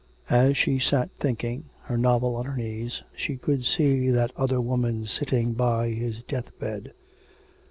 [0.31, 5.05] As she sat thinking, her novel on her knees, she could see that other woman
[5.05, 6.93] sitting by his death bed.